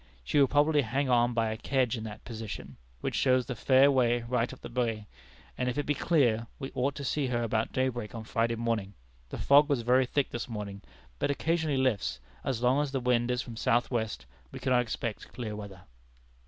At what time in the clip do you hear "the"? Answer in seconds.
3.45-3.55, 4.61-4.67, 9.29-9.37, 12.91-12.99